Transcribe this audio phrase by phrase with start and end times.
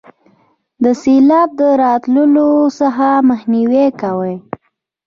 [0.83, 1.51] د سیلاب
[1.81, 4.35] راتللو څخه مخنیوي کوي.